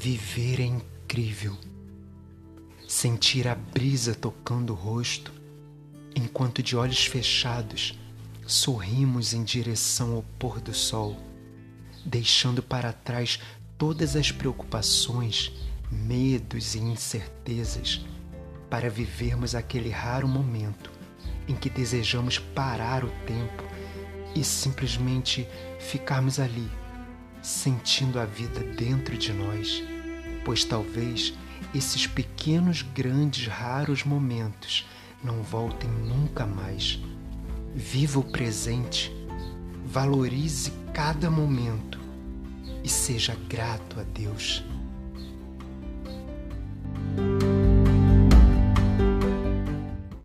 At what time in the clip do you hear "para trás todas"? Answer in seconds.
12.62-14.14